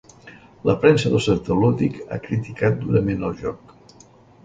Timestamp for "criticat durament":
2.27-3.25